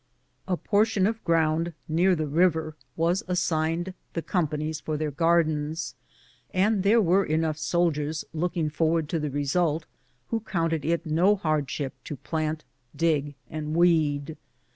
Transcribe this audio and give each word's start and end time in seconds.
A 0.47 0.57
portion 0.57 1.05
of 1.05 1.23
ground 1.23 1.73
near 1.87 2.15
the 2.15 2.25
river 2.25 2.75
was 2.95 3.21
assigned 3.27 3.93
the 4.13 4.23
companies 4.23 4.79
for 4.79 4.97
their 4.97 5.11
gardens, 5.11 5.93
and 6.51 6.81
there 6.81 6.99
were 6.99 7.23
enough 7.23 7.59
soldiers 7.59 8.25
looking 8.33 8.71
forward 8.71 9.07
to 9.09 9.19
the 9.19 9.29
result 9.29 9.85
who 10.29 10.39
counted 10.39 10.83
it 10.85 11.05
no 11.05 11.35
hardshi]) 11.37 11.91
to 12.05 12.15
plant, 12.15 12.63
dig, 12.95 13.35
and 13.47 13.75
weed. 13.75 14.37